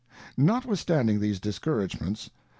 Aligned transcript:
Notwithstanding 0.37 1.19
these 1.19 1.39
discouragements. 1.39 2.31